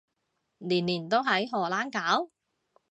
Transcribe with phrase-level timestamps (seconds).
[0.57, 2.31] 年年都喺荷蘭搞？